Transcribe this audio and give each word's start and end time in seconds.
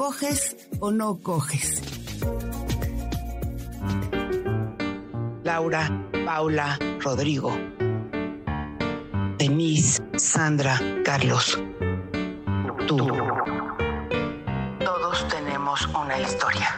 ¿coges 0.00 0.56
o 0.80 0.90
no 0.90 1.18
coges? 1.18 1.82
Laura, 5.44 5.90
Paula, 6.24 6.78
Rodrigo, 7.00 7.52
Denise, 9.36 10.02
Sandra, 10.16 10.80
Carlos. 11.04 11.62
Tú. 12.88 12.96
Todos 14.82 15.28
tenemos 15.28 15.86
una 15.88 16.18
historia. 16.18 16.68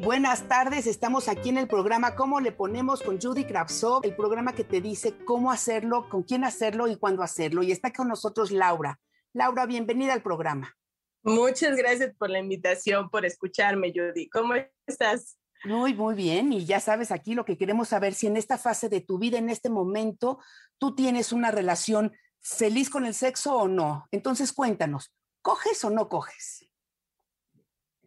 Buenas 0.00 0.42
tardes, 0.48 0.86
estamos 0.86 1.28
aquí 1.28 1.48
en 1.48 1.56
el 1.56 1.66
programa 1.66 2.14
¿Cómo 2.14 2.40
le 2.40 2.52
ponemos 2.52 3.00
con 3.00 3.18
Judy 3.18 3.44
Kravsov? 3.44 4.04
El 4.04 4.14
programa 4.14 4.52
que 4.52 4.64
te 4.64 4.82
dice 4.82 5.16
cómo 5.24 5.50
hacerlo, 5.50 6.10
con 6.10 6.24
quién 6.24 6.44
hacerlo 6.44 6.88
y 6.88 6.96
cuándo 6.96 7.22
hacerlo. 7.22 7.62
Y 7.62 7.72
está 7.72 7.90
con 7.90 8.08
nosotros 8.08 8.50
Laura. 8.50 9.00
Laura, 9.36 9.66
bienvenida 9.66 10.14
al 10.14 10.22
programa. 10.22 10.74
Muchas 11.22 11.76
gracias 11.76 12.14
por 12.16 12.30
la 12.30 12.38
invitación, 12.38 13.10
por 13.10 13.26
escucharme, 13.26 13.92
Judy. 13.94 14.30
¿Cómo 14.30 14.54
estás? 14.86 15.36
Muy, 15.62 15.92
muy 15.92 16.14
bien. 16.14 16.54
Y 16.54 16.64
ya 16.64 16.80
sabes 16.80 17.12
aquí 17.12 17.34
lo 17.34 17.44
que 17.44 17.58
queremos 17.58 17.88
saber, 17.88 18.14
si 18.14 18.28
en 18.28 18.38
esta 18.38 18.56
fase 18.56 18.88
de 18.88 19.02
tu 19.02 19.18
vida, 19.18 19.36
en 19.36 19.50
este 19.50 19.68
momento, 19.68 20.38
tú 20.78 20.94
tienes 20.94 21.32
una 21.32 21.50
relación 21.50 22.16
feliz 22.40 22.88
con 22.88 23.04
el 23.04 23.12
sexo 23.12 23.54
o 23.54 23.68
no. 23.68 24.06
Entonces 24.10 24.54
cuéntanos, 24.54 25.12
¿coges 25.42 25.84
o 25.84 25.90
no 25.90 26.08
coges? 26.08 26.66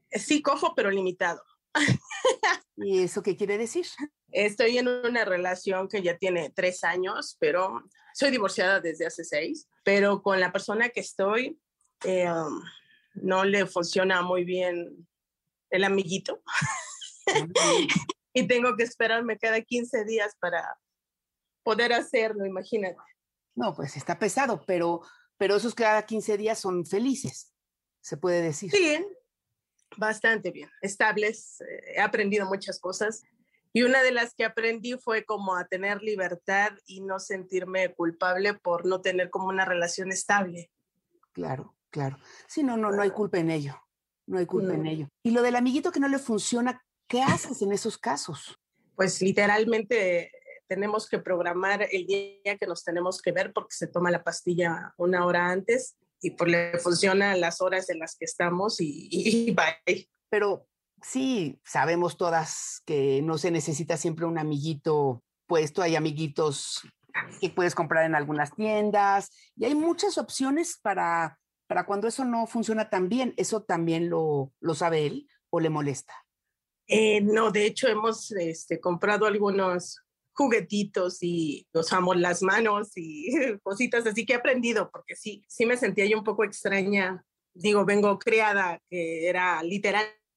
Sí, 0.10 0.42
cojo, 0.42 0.74
pero 0.74 0.90
limitado. 0.90 1.44
¿Y 2.76 3.04
eso 3.04 3.22
qué 3.22 3.38
quiere 3.38 3.60
decir? 3.60 3.86
Estoy 4.32 4.78
en 4.78 4.88
una 4.88 5.26
relación 5.26 5.88
que 5.88 6.02
ya 6.02 6.18
tiene 6.18 6.52
tres 6.52 6.84
años, 6.84 7.38
pero 7.40 7.84
soy 8.14 8.32
divorciada 8.32 8.80
desde 8.80 9.08
hace 9.08 9.24
seis, 9.24 9.68
pero 9.84 10.22
con 10.22 10.40
la 10.40 10.52
persona 10.52 10.90
que 10.90 11.00
estoy 11.00 11.60
eh, 12.06 12.28
no 13.16 13.44
le 13.44 13.66
funciona 13.66 14.22
muy 14.22 14.44
bien 14.44 15.08
el 15.70 15.84
amiguito. 15.84 16.42
y 18.34 18.48
tengo 18.48 18.76
que 18.76 18.84
esperarme 18.84 19.38
cada 19.38 19.62
15 19.62 20.06
días 20.06 20.36
para 20.40 20.78
poder 21.64 21.94
hacerlo, 21.94 22.46
imagínate. 22.46 22.98
No, 23.56 23.76
pues 23.76 23.98
está 23.98 24.18
pesado, 24.18 24.64
pero, 24.66 25.02
pero 25.38 25.56
esos 25.56 25.76
cada 25.76 26.06
15 26.06 26.38
días 26.38 26.60
son 26.60 26.86
felices, 26.86 27.54
se 28.02 28.18
puede 28.18 28.42
decir. 28.42 28.72
Sí, 28.72 29.06
bastante 29.98 30.52
bien, 30.52 30.70
estables. 30.82 31.62
Eh, 31.62 31.96
he 31.96 32.00
aprendido 32.00 32.46
muchas 32.48 32.80
cosas 32.80 33.24
y 33.74 33.84
una 33.84 34.02
de 34.02 34.12
las 34.12 34.34
que 34.34 34.46
aprendí 34.46 34.94
fue 34.98 35.26
como 35.26 35.56
a 35.56 35.66
tener 35.66 36.02
libertad 36.02 36.72
y 36.86 37.02
no 37.02 37.20
sentirme 37.20 37.94
culpable 37.94 38.54
por 38.56 38.86
no 38.86 39.02
tener 39.02 39.30
como 39.30 39.48
una 39.48 39.66
relación 39.66 40.12
estable. 40.12 40.72
Claro, 41.34 41.76
claro. 41.92 42.18
Sí, 42.48 42.64
no, 42.64 42.78
no, 42.78 42.92
no 42.92 43.02
hay 43.02 43.12
culpa 43.12 43.38
en 43.38 43.52
ello. 43.52 43.80
No 44.26 44.38
hay 44.38 44.46
culpa 44.46 44.74
en 44.74 44.86
ello. 44.86 45.08
Y 45.24 45.32
lo 45.32 45.42
del 45.42 45.56
amiguito 45.56 45.92
que 45.92 46.00
no 46.00 46.08
le 46.08 46.20
funciona, 46.20 46.84
¿qué 47.08 47.22
haces 47.22 47.62
en 47.62 47.72
esos 47.72 47.98
casos? 47.98 48.60
Pues 48.96 49.22
literalmente 49.22 50.32
tenemos 50.68 51.10
que 51.10 51.18
programar 51.18 51.88
el 51.92 52.06
día 52.06 52.58
que 52.60 52.68
nos 52.68 52.84
tenemos 52.84 53.22
que 53.22 53.32
ver 53.32 53.54
porque 53.54 53.74
se 53.76 53.88
toma 53.88 54.12
la 54.12 54.24
pastilla 54.24 54.94
una 54.98 55.26
hora 55.26 55.50
antes 55.50 55.96
y 56.22 56.32
pues 56.32 56.52
le 56.52 56.78
funciona 56.78 57.36
las 57.36 57.60
horas 57.62 57.90
en 57.90 57.98
las 57.98 58.16
que 58.16 58.26
estamos 58.26 58.80
y, 58.82 59.08
y 59.10 59.52
bye. 59.52 60.10
Pero 60.30 60.68
sí, 61.04 61.60
sabemos 61.64 62.18
todas 62.18 62.82
que 62.86 63.22
no 63.22 63.38
se 63.38 63.52
necesita 63.52 63.98
siempre 63.98 64.26
un 64.26 64.38
amiguito 64.38 65.24
puesto, 65.48 65.82
hay 65.82 65.96
amiguitos 65.96 66.82
que 67.42 67.50
puedes 67.50 67.76
comprar 67.76 68.06
en 68.06 68.16
algunas 68.16 68.54
tiendas 68.54 69.32
y 69.56 69.66
hay 69.66 69.76
muchas 69.76 70.18
opciones 70.18 70.80
para, 70.82 71.40
para 71.68 71.86
cuando 71.86 72.08
eso 72.08 72.26
no 72.26 72.48
funciona 72.48 72.90
tan 72.90 73.10
bien. 73.10 73.34
¿Eso 73.38 73.64
también 73.64 74.10
lo, 74.10 74.54
lo 74.60 74.76
sabe 74.76 75.06
él 75.06 75.28
o 75.50 75.60
le 75.60 75.70
molesta? 75.70 76.14
Eh, 76.88 77.22
no, 77.22 77.52
de 77.52 77.66
hecho 77.66 77.88
hemos 77.88 78.32
este, 78.32 78.80
comprado 78.80 79.26
algunos 79.26 80.02
juguetitos 80.34 81.22
y 81.22 81.68
usamos 81.74 82.18
las 82.18 82.42
manos 82.42 82.92
y 82.96 83.30
cositas 83.64 84.08
así 84.08 84.26
que 84.26 84.34
he 84.34 84.38
aprendido 84.38 84.90
porque 84.90 85.16
sí, 85.16 85.44
sí 85.48 85.66
me 85.66 85.78
sentía 85.78 86.06
yo 86.06 86.18
un 86.18 86.24
poco 86.24 86.44
extraña. 86.44 87.24
Digo, 87.54 87.86
vengo 87.86 88.18
creada 88.18 88.82
que 88.90 89.28
era 89.28 89.62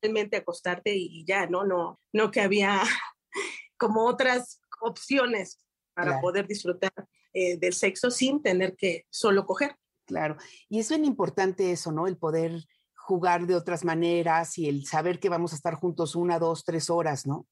literalmente 0.02 0.36
acostarte 0.36 0.94
y 0.94 1.24
ya, 1.24 1.46
¿no? 1.46 1.64
No, 1.64 2.00
no 2.12 2.30
que 2.30 2.40
había 2.40 2.80
como 3.76 4.06
otras 4.06 4.60
opciones 4.80 5.58
para 5.94 6.12
Claro. 6.12 6.22
poder 6.22 6.46
disfrutar 6.46 6.92
eh, 7.34 7.58
del 7.58 7.74
sexo 7.74 8.10
sin 8.10 8.42
tener 8.42 8.76
que 8.76 9.06
solo 9.10 9.46
coger. 9.46 9.76
Claro. 10.06 10.36
Y 10.68 10.80
es 10.80 10.88
bien 10.88 11.04
importante 11.04 11.70
eso, 11.70 11.92
¿no? 11.92 12.06
El 12.06 12.16
poder 12.16 12.64
jugar 12.94 13.46
de 13.46 13.54
otras 13.54 13.84
maneras 13.84 14.58
y 14.58 14.68
el 14.68 14.86
saber 14.86 15.20
que 15.20 15.28
vamos 15.28 15.52
a 15.52 15.56
estar 15.56 15.74
juntos 15.74 16.14
una, 16.16 16.38
dos, 16.38 16.64
tres 16.64 16.90
horas, 16.90 17.26
¿no? 17.26 17.46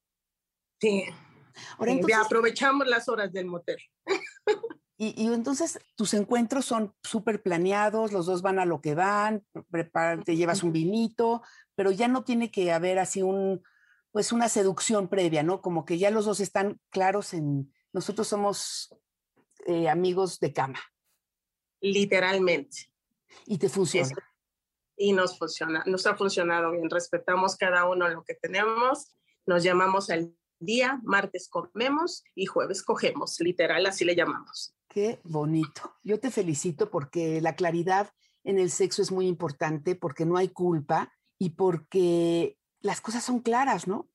Sí, 0.79 1.05
Ahora, 1.77 1.93
aprovechamos 2.25 2.87
las 2.87 3.07
horas 3.09 3.31
del 3.31 3.45
motel. 3.45 3.77
y, 5.03 5.19
y 5.19 5.33
entonces 5.33 5.79
tus 5.95 6.13
encuentros 6.13 6.65
son 6.65 6.93
súper 7.03 7.41
planeados, 7.41 8.11
los 8.11 8.27
dos 8.27 8.41
van 8.43 8.59
a 8.59 8.65
lo 8.65 8.81
que 8.81 8.93
van, 8.93 9.43
prepara- 9.71 10.23
te 10.23 10.35
llevas 10.35 10.61
un 10.61 10.71
vinito, 10.71 11.41
pero 11.75 11.89
ya 11.89 12.07
no 12.07 12.23
tiene 12.23 12.51
que 12.51 12.71
haber 12.71 12.99
así 12.99 13.21
un, 13.23 13.63
pues 14.11 14.31
una 14.31 14.47
seducción 14.47 15.07
previa, 15.07 15.41
¿no? 15.41 15.61
Como 15.61 15.85
que 15.85 15.97
ya 15.97 16.11
los 16.11 16.25
dos 16.25 16.39
están 16.39 16.79
claros 16.91 17.33
en, 17.33 17.73
nosotros 17.93 18.27
somos 18.27 18.95
eh, 19.65 19.89
amigos 19.89 20.39
de 20.39 20.53
cama 20.53 20.79
Literalmente. 21.81 22.91
y 23.45 23.57
te 23.57 23.69
funciona. 23.69 24.07
Eso. 24.07 24.15
y 24.97 25.13
nos 25.13 25.37
funciona, 25.39 25.83
nos 25.87 26.05
ha 26.05 26.15
funcionado 26.15 26.71
bien. 26.73 26.89
Respetamos 26.89 27.55
cada 27.55 27.85
uno 27.89 28.07
lo 28.07 28.23
que 28.23 28.35
tenemos, 28.35 29.15
nos 29.47 29.63
llamamos 29.63 30.11
al 30.11 30.35
día, 30.59 30.99
martes 31.03 31.49
comemos 31.49 32.23
y 32.35 32.45
jueves 32.45 32.83
cogemos, 32.83 33.39
literal, 33.39 33.87
así 33.87 34.05
le 34.05 34.15
llamamos. 34.15 34.75
Qué 34.91 35.21
bonito. 35.23 35.95
Yo 36.03 36.19
te 36.19 36.31
felicito 36.31 36.91
porque 36.91 37.39
la 37.39 37.55
claridad 37.55 38.11
en 38.43 38.59
el 38.59 38.69
sexo 38.69 39.01
es 39.01 39.09
muy 39.09 39.25
importante, 39.25 39.95
porque 39.95 40.25
no 40.25 40.35
hay 40.35 40.49
culpa 40.49 41.13
y 41.39 41.51
porque 41.51 42.57
las 42.81 42.99
cosas 42.99 43.23
son 43.23 43.39
claras, 43.39 43.87
¿no? 43.87 44.09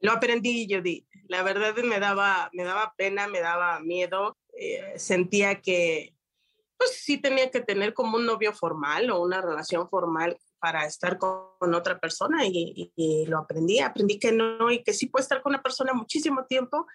Lo 0.00 0.12
aprendí, 0.12 0.66
Judy. 0.70 1.06
La 1.28 1.42
verdad 1.42 1.74
me 1.82 1.98
daba, 1.98 2.50
me 2.52 2.64
daba 2.64 2.92
pena, 2.94 3.26
me 3.26 3.40
daba 3.40 3.80
miedo. 3.80 4.36
eh, 4.52 4.98
sentía 4.98 5.62
que, 5.62 6.14
pues 6.76 6.98
sí 7.02 7.16
tenía 7.16 7.50
que 7.50 7.60
tener 7.62 7.94
como 7.94 8.18
un 8.18 8.26
novio 8.26 8.52
formal 8.52 9.10
o 9.10 9.22
una 9.22 9.40
relación 9.40 9.88
formal 9.88 10.36
para 10.58 10.84
estar 10.84 11.16
con, 11.16 11.56
con 11.58 11.72
otra 11.74 11.98
persona 11.98 12.44
y, 12.44 12.50
y- 12.76 12.92
y 12.96 13.26
lo 13.26 13.38
aprendí. 13.38 13.78
Aprendí 13.78 14.18
que 14.18 14.32
no 14.32 14.70
y 14.70 14.82
que 14.82 14.92
sí 14.92 15.06
puedo 15.06 15.22
estar 15.22 15.40
con 15.40 15.52
una 15.54 15.62
persona 15.62 15.94
muchísimo 15.94 16.44
tiempo 16.44 16.86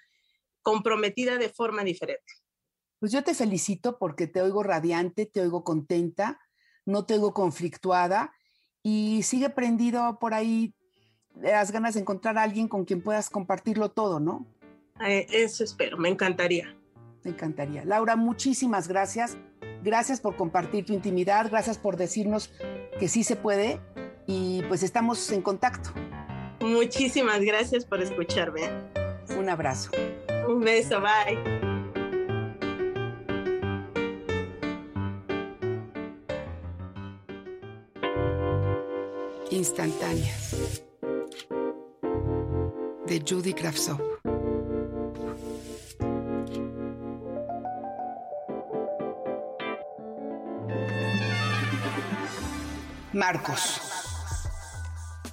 comprometida 0.62 1.38
de 1.40 1.50
forma 1.50 1.84
diferente. 1.84 2.32
Pues 3.00 3.12
yo 3.12 3.24
te 3.24 3.34
felicito 3.34 3.98
porque 3.98 4.28
te 4.28 4.42
oigo 4.42 4.64
radiante, 4.64 5.26
te 5.26 5.42
oigo 5.42 5.64
contenta, 5.64 6.40
no 6.86 7.06
te 7.06 7.16
oigo 7.16 7.34
conflictuada 7.34 8.34
y 8.84 9.24
sigue 9.24 9.50
prendido 9.50 10.20
por 10.20 10.34
ahí 10.34 10.74
las 11.42 11.72
ganas 11.72 11.96
de 11.96 12.02
encontrar 12.02 12.38
a 12.38 12.44
alguien 12.44 12.68
con 12.68 12.86
quien 12.86 13.02
puedas 13.02 13.30
compartirlo 13.30 13.92
todo, 13.92 14.20
¿no? 14.20 14.48
Eh, 15.06 15.26
eso 15.30 15.64
espero, 15.64 15.98
me 15.98 16.10
encantaría. 16.10 16.76
Me 17.24 17.32
encantaría. 17.32 17.84
Laura, 17.84 18.16
muchísimas 18.16 18.88
gracias. 18.88 19.38
Gracias 19.84 20.22
por 20.22 20.36
compartir 20.36 20.86
tu 20.86 20.94
intimidad, 20.94 21.50
gracias 21.50 21.78
por 21.78 21.98
decirnos 21.98 22.52
que 23.00 23.08
sí 23.08 23.24
se 23.24 23.36
puede 23.36 23.80
y 24.26 24.64
pues 24.64 24.84
estamos 24.84 25.32
en 25.32 25.42
contacto. 25.42 25.90
Muchísimas 26.62 27.42
gracias 27.42 27.86
por 27.86 28.02
escucharme. 28.02 28.62
Un 29.38 29.50
abrazo. 29.50 29.92
Un 30.48 30.62
beso, 30.62 31.02
bye. 31.02 31.55
Instantáneas 39.52 40.82
de 43.06 43.24
Judy 43.28 43.54
Kravtsov. 43.54 44.02
Marcos. 53.14 53.80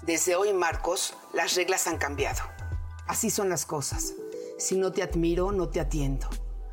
Desde 0.03 0.37
hoy, 0.37 0.53
Marcos, 0.53 1.15
las 1.33 1.55
reglas 1.55 1.87
han 1.87 1.97
cambiado. 1.97 2.43
Así 3.07 3.31
son 3.31 3.49
las 3.49 3.65
cosas. 3.65 4.13
Si 4.59 4.77
no 4.77 4.93
te 4.93 5.03
admiro, 5.03 5.53
no 5.53 5.69
te 5.71 5.81
atiendo. 5.81 6.29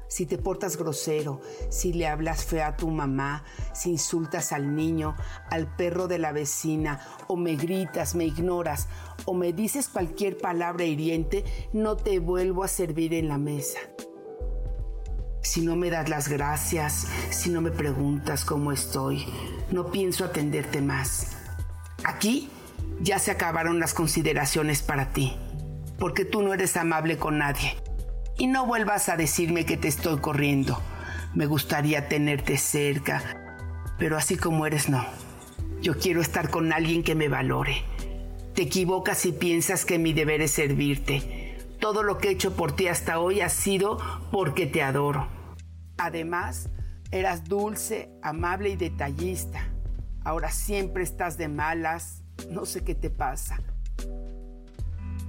Si 0.10 0.26
te 0.26 0.40
portas 0.40 0.76
grosero, 0.76 1.40
si 1.70 1.94
le 1.94 2.08
hablas 2.08 2.44
feo 2.44 2.66
a 2.66 2.76
tu 2.76 2.90
mamá, 2.90 3.44
si 3.74 3.92
insultas 3.92 4.52
al 4.52 4.76
niño, 4.76 5.16
al 5.52 5.76
perro 5.76 6.08
de 6.08 6.18
la 6.18 6.32
vecina, 6.32 7.00
o 7.28 7.38
me 7.38 7.56
gritas, 7.56 8.16
me 8.16 8.26
ignoras, 8.26 8.88
o 9.26 9.36
me 9.36 9.54
dices 9.54 9.88
cualquier 9.88 10.40
palabra 10.40 10.84
hiriente, 10.84 11.46
no 11.74 11.96
te 11.96 12.18
vuelvo 12.18 12.64
a 12.64 12.68
servir 12.68 13.14
en 13.14 13.28
la 13.28 13.38
mesa. 13.38 13.78
Si 15.44 15.62
no 15.62 15.76
me 15.76 15.92
das 15.92 16.10
las 16.10 16.28
gracias, 16.28 17.08
si 17.30 17.52
no 17.52 17.62
me 17.62 17.70
preguntas 17.70 18.46
cómo 18.46 18.72
estoy, 18.72 19.28
no 19.70 19.92
pienso 19.92 20.26
atenderte 20.26 20.82
más. 20.82 21.38
Aquí 22.04 22.50
ya 23.00 23.20
se 23.20 23.30
acabaron 23.30 23.80
las 23.80 23.94
consideraciones 23.94 24.82
para 24.82 25.14
ti, 25.14 25.38
porque 26.00 26.26
tú 26.26 26.42
no 26.42 26.52
eres 26.52 26.78
amable 26.78 27.20
con 27.20 27.38
nadie. 27.38 27.78
Y 28.40 28.48
no 28.48 28.66
vuelvas 28.66 29.10
a 29.10 29.18
decirme 29.18 29.66
que 29.66 29.76
te 29.76 29.90
estoy 29.90 30.22
corriendo. 30.22 30.82
Me 31.36 31.46
gustaría 31.46 32.08
tenerte 32.08 32.58
cerca, 32.58 33.22
pero 33.98 34.16
así 34.16 34.38
como 34.38 34.66
eres, 34.66 34.88
no. 34.88 35.06
Yo 35.82 35.98
quiero 36.00 36.22
estar 36.22 36.50
con 36.50 36.72
alguien 36.72 37.04
que 37.04 37.16
me 37.16 37.28
valore. 37.28 37.84
Te 38.56 38.62
equivocas 38.62 39.18
si 39.18 39.34
piensas 39.34 39.84
que 39.84 40.00
mi 40.00 40.14
deber 40.14 40.42
es 40.42 40.52
servirte. 40.52 41.58
Todo 41.82 42.02
lo 42.02 42.18
que 42.18 42.30
he 42.30 42.32
hecho 42.32 42.56
por 42.56 42.72
ti 42.72 42.88
hasta 42.88 43.20
hoy 43.20 43.42
ha 43.42 43.50
sido 43.50 44.00
porque 44.32 44.66
te 44.66 44.84
adoro. 44.84 45.28
Además, 45.98 46.70
eras 47.12 47.44
dulce, 47.44 48.10
amable 48.22 48.70
y 48.70 48.78
detallista. 48.78 49.68
Ahora 50.24 50.50
siempre 50.50 51.04
estás 51.04 51.38
de 51.38 51.50
malas. 51.50 52.24
No 52.50 52.66
sé 52.66 52.86
qué 52.86 52.96
te 52.96 53.10
pasa. 53.10 53.60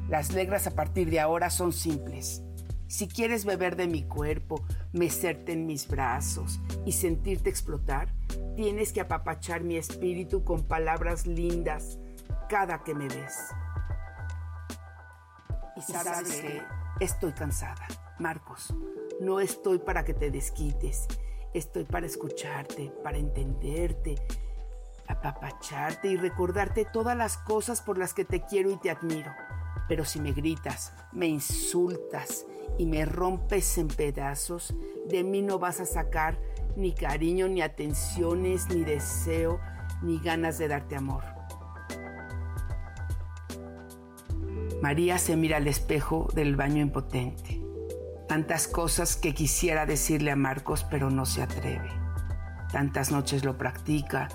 Las 0.08 0.32
reglas 0.32 0.68
a 0.68 0.76
partir 0.76 1.10
de 1.10 1.18
ahora 1.18 1.50
son 1.50 1.72
simples. 1.72 2.42
Si 2.90 3.06
quieres 3.06 3.44
beber 3.44 3.76
de 3.76 3.87
mi 3.87 4.02
cuerpo, 4.02 4.64
mecerte 4.92 5.52
en 5.52 5.64
mis 5.64 5.87
brazos 5.87 6.58
y 6.84 6.90
sentirte 6.90 7.48
explotar, 7.48 8.12
tienes 8.56 8.92
que 8.92 9.00
apapachar 9.00 9.62
mi 9.62 9.76
espíritu 9.76 10.42
con 10.42 10.64
palabras 10.64 11.25
lindas 11.25 12.00
cada 12.48 12.82
que 12.82 12.96
me 12.96 13.06
ves. 13.06 13.37
Y 15.76 15.82
sabes 15.82 16.40
que 16.40 16.62
estoy 16.98 17.32
cansada. 17.32 17.87
Marcos, 18.19 18.75
no 19.20 19.38
estoy 19.38 19.78
para 19.78 20.04
que 20.04 20.12
te 20.12 20.32
desquites, 20.32 21.06
estoy 21.54 21.84
para 21.84 22.06
escucharte, 22.06 22.92
para 23.04 23.19
entenderte, 23.19 24.16
apapacharte 25.06 26.08
y 26.08 26.16
recordarte 26.16 26.87
todas 26.92 27.16
las 27.16 27.37
cosas 27.37 27.82
por 27.82 27.98
las 27.98 28.14
que 28.14 28.25
te 28.25 28.44
quiero 28.44 28.69
y 28.72 28.78
te 28.78 28.90
admiro. 28.90 29.31
Pero 29.88 30.05
si 30.05 30.20
me 30.20 30.32
gritas, 30.32 30.93
me 31.12 31.26
insultas 31.26 32.46
y 32.78 32.87
me 32.87 33.05
rompes 33.05 33.78
en 33.78 33.88
pedazos, 33.88 34.75
de 35.08 35.25
mí 35.25 35.43
no 35.43 35.58
vas 35.58 35.81
a 35.81 35.87
sacar 35.87 36.38
ni 36.76 36.93
cariño, 36.93 37.49
ni 37.49 37.62
atenciones, 37.62 38.69
ni 38.69 38.84
deseo, 38.84 39.61
ni 40.02 40.19
ganas 40.19 40.58
de 40.58 40.69
darte 40.69 40.96
amor. 40.96 41.25
María 44.81 45.19
se 45.19 45.37
mira 45.37 45.58
al 45.58 45.67
espejo 45.67 46.28
del 46.34 46.56
baño 46.56 46.81
impotente. 46.81 47.61
Tantas 48.28 48.66
cosas 48.66 49.16
que 49.16 49.34
quisiera 49.34 49.84
decirle 49.84 50.31
a 50.31 50.37
Marcos, 50.37 50.84
pero 50.84 51.11
no 51.11 51.26
se 51.26 51.43
atreve. 51.43 51.90
Tantas 52.73 53.11
noches 53.11 53.44
lo 53.44 53.58
practica 53.58 54.28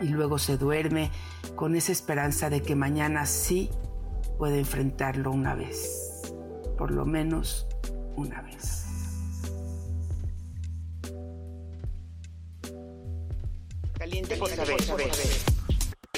y 0.00 0.08
luego 0.08 0.38
se 0.38 0.56
duerme 0.56 1.10
con 1.54 1.76
esa 1.76 1.92
esperanza 1.92 2.50
de 2.50 2.62
que 2.62 2.74
mañana 2.74 3.26
sí 3.26 3.70
puede 4.38 4.58
enfrentarlo 4.58 5.30
una 5.30 5.54
vez. 5.54 6.32
Por 6.76 6.90
lo 6.90 7.04
menos 7.04 7.66
una 8.16 8.42
vez. 8.42 8.84
Caliente 13.98 14.36
por 14.36 14.50
saber. 14.50 14.76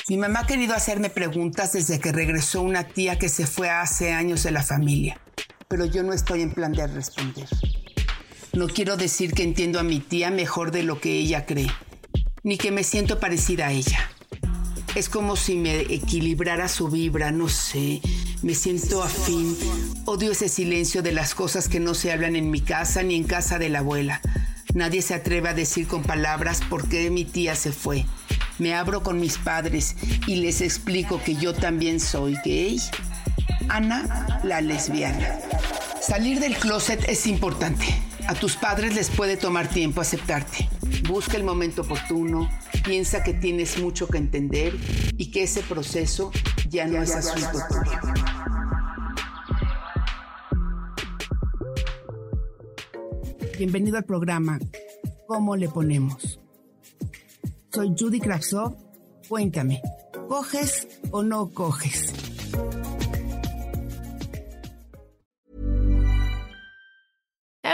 Mi 0.08 0.16
mamá 0.16 0.40
ha 0.40 0.46
querido 0.46 0.74
hacerme 0.74 1.10
preguntas 1.10 1.72
desde 1.72 1.98
que 1.98 2.12
regresó 2.12 2.62
una 2.62 2.84
tía 2.84 3.18
que 3.18 3.28
se 3.28 3.46
fue 3.46 3.70
hace 3.70 4.12
años 4.12 4.42
de 4.44 4.52
la 4.52 4.62
familia 4.62 5.20
pero 5.68 5.84
yo 5.84 6.02
no 6.02 6.12
estoy 6.12 6.42
en 6.42 6.52
plan 6.52 6.72
de 6.72 6.86
responder. 6.86 7.48
No 8.52 8.68
quiero 8.68 8.96
decir 8.96 9.32
que 9.32 9.42
entiendo 9.42 9.78
a 9.78 9.82
mi 9.82 10.00
tía 10.00 10.30
mejor 10.30 10.70
de 10.70 10.82
lo 10.82 11.00
que 11.00 11.12
ella 11.12 11.44
cree, 11.44 11.70
ni 12.42 12.56
que 12.56 12.70
me 12.70 12.84
siento 12.84 13.20
parecida 13.20 13.66
a 13.66 13.72
ella. 13.72 14.10
Es 14.96 15.10
como 15.10 15.36
si 15.36 15.56
me 15.56 15.80
equilibrara 15.80 16.68
su 16.68 16.88
vibra, 16.88 17.30
no 17.30 17.50
sé, 17.50 18.00
me 18.40 18.54
siento 18.54 19.02
afín. 19.02 19.54
Odio 20.06 20.32
ese 20.32 20.48
silencio 20.48 21.02
de 21.02 21.12
las 21.12 21.34
cosas 21.34 21.68
que 21.68 21.80
no 21.80 21.92
se 21.92 22.12
hablan 22.12 22.34
en 22.34 22.50
mi 22.50 22.62
casa 22.62 23.02
ni 23.02 23.14
en 23.14 23.24
casa 23.24 23.58
de 23.58 23.68
la 23.68 23.80
abuela. 23.80 24.22
Nadie 24.72 25.02
se 25.02 25.12
atreve 25.12 25.50
a 25.50 25.54
decir 25.54 25.86
con 25.86 26.02
palabras 26.02 26.62
por 26.70 26.88
qué 26.88 27.10
mi 27.10 27.26
tía 27.26 27.56
se 27.56 27.72
fue. 27.72 28.06
Me 28.58 28.74
abro 28.74 29.02
con 29.02 29.20
mis 29.20 29.36
padres 29.36 29.96
y 30.26 30.36
les 30.36 30.62
explico 30.62 31.22
que 31.22 31.34
yo 31.34 31.52
también 31.52 32.00
soy 32.00 32.38
gay. 32.42 32.80
Ana, 33.68 34.40
la 34.44 34.62
lesbiana. 34.62 35.38
Salir 36.00 36.40
del 36.40 36.56
closet 36.56 37.06
es 37.06 37.26
importante. 37.26 37.84
A 38.28 38.34
tus 38.34 38.56
padres 38.56 38.94
les 38.94 39.10
puede 39.10 39.36
tomar 39.36 39.68
tiempo 39.68 40.00
aceptarte. 40.00 40.70
Busca 41.08 41.36
el 41.36 41.44
momento 41.44 41.82
oportuno, 41.82 42.48
piensa 42.84 43.22
que 43.22 43.34
tienes 43.34 43.78
mucho 43.78 44.08
que 44.08 44.18
entender 44.18 44.76
y 45.16 45.30
que 45.30 45.44
ese 45.44 45.62
proceso 45.62 46.30
ya 46.68 46.86
no 46.86 47.02
es 47.02 47.14
asunto 47.14 47.58
tuyo. 47.68 47.98
Bienvenido 53.58 53.96
al 53.96 54.04
programa 54.04 54.58
¿Cómo 55.26 55.56
le 55.56 55.68
ponemos? 55.68 56.38
Soy 57.72 57.94
Judy 57.98 58.20
Kravtsov. 58.20 58.76
Cuéntame, 59.28 59.82
¿coges 60.28 60.86
o 61.10 61.24
no 61.24 61.50
coges? 61.50 62.25